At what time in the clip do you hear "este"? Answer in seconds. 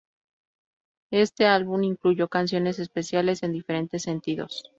1.11-1.45